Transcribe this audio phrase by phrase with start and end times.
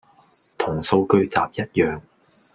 [0.57, 2.01] 同數據集一樣